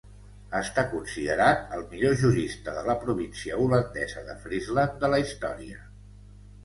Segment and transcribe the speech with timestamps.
[0.59, 5.83] Està considerat el millor jurista de la província holandesa de Friesland de la història.